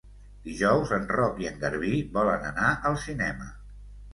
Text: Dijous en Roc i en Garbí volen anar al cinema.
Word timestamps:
Dijous 0.45 0.93
en 0.97 1.05
Roc 1.17 1.37
i 1.45 1.49
en 1.49 1.61
Garbí 1.65 1.93
volen 2.17 2.49
anar 2.53 2.73
al 2.91 2.99
cinema. 3.07 3.53